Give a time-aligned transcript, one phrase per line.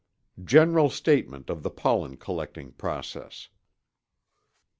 [0.53, 3.49] ]GENERAL STATEMENT OF THE POLLEN COLLECTING PROCESS.